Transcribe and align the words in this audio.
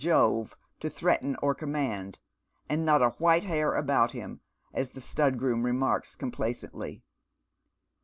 Jove 0.03 0.57
to 0.79 0.89
threaten 0.89 1.37
or 1.43 1.53
command, 1.53 2.17
and 2.67 2.83
not 2.83 3.03
a 3.03 3.11
white 3.19 3.43
hair 3.43 3.75
about 3.75 4.13
him, 4.13 4.41
as 4.73 4.89
the 4.89 4.99
■«tud 4.99 5.37
groom 5.37 5.61
remarks 5.61 6.15
complacently. 6.15 7.03